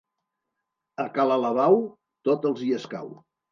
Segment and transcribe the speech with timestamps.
[1.03, 1.79] A ca l'Alabau,
[2.31, 3.15] tot els hi escau.